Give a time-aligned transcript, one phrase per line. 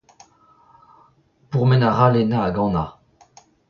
[1.51, 2.85] Pourmen a ra Lena hag Anna.